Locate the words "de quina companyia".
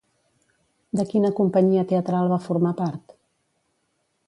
0.99-1.85